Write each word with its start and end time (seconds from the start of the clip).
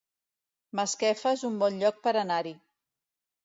Masquefa 0.79 1.35
es 1.37 1.45
un 1.51 1.61
bon 1.65 1.79
lloc 1.85 2.03
per 2.09 2.17
anar-hi 2.25 2.59